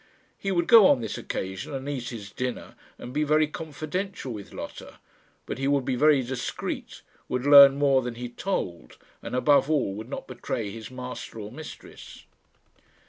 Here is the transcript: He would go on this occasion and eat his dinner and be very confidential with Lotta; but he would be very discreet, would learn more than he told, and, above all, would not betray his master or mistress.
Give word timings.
He 0.39 0.51
would 0.51 0.65
go 0.65 0.87
on 0.87 0.99
this 1.01 1.15
occasion 1.19 1.75
and 1.75 1.87
eat 1.87 2.09
his 2.09 2.31
dinner 2.31 2.73
and 2.97 3.13
be 3.13 3.23
very 3.23 3.45
confidential 3.45 4.33
with 4.33 4.51
Lotta; 4.51 4.97
but 5.45 5.59
he 5.59 5.67
would 5.67 5.85
be 5.85 5.95
very 5.95 6.23
discreet, 6.23 7.03
would 7.29 7.45
learn 7.45 7.77
more 7.77 8.01
than 8.01 8.15
he 8.15 8.27
told, 8.27 8.97
and, 9.21 9.35
above 9.35 9.69
all, 9.69 9.93
would 9.93 10.09
not 10.09 10.25
betray 10.25 10.71
his 10.71 10.89
master 10.89 11.39
or 11.39 11.51
mistress. 11.51 12.25